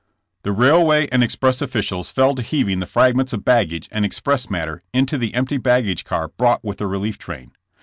[0.41, 4.81] The railway and express officials fell to heaving the fragments of baggage and express matter
[4.91, 7.51] into the empty baggage car brought with the relief train.